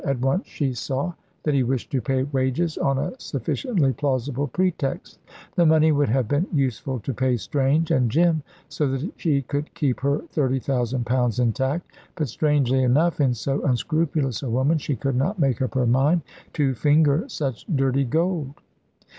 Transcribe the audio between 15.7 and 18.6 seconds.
her mind to finger such dirty gold.